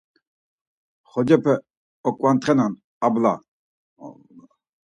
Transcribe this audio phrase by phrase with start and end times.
[1.11, 1.53] Xocepe
[2.07, 2.71] oǩvantxenan
[3.05, 3.33] abla!